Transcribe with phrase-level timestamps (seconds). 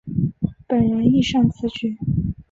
[0.67, 1.99] 本人亦擅词曲。